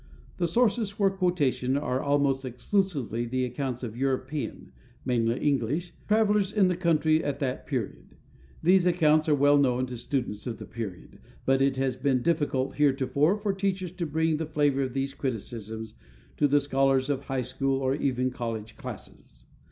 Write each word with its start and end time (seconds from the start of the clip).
The 0.37 0.47
sources 0.47 0.89
for 0.89 1.11
quotation 1.11 1.77
are 1.77 2.01
almost 2.01 2.43
exclusively 2.43 3.23
the 3.25 3.45
accounts 3.45 3.83
of 3.83 3.95
European 3.95 4.71
mainly 5.05 5.39
English 5.39 5.93
travelers 6.07 6.51
in 6.51 6.69
the 6.69 6.75
country 6.75 7.23
at 7.23 7.37
the 7.37 7.61
period. 7.67 8.15
These 8.63 8.87
accounts 8.87 9.29
are 9.29 9.35
well 9.35 9.59
known 9.59 9.85
to 9.85 9.97
students 9.97 10.47
of 10.47 10.57
the 10.57 10.65
period, 10.65 11.19
but 11.45 11.61
it 11.61 11.77
has 11.77 11.95
been 11.95 12.23
difficult 12.23 12.77
heretofore 12.77 13.37
for 13.37 13.53
teachers 13.53 13.91
to 13.91 14.07
bring 14.07 14.37
the 14.37 14.47
flavor 14.47 14.81
of 14.81 14.95
these 14.95 15.13
criticisms 15.13 15.93
to 16.37 16.47
the 16.47 16.59
scholars 16.59 17.07
of 17.07 17.25
high 17.25 17.43
school 17.43 17.79
or 17.79 17.93
even 17.93 18.31
college 18.31 18.77
classes. 18.77 19.45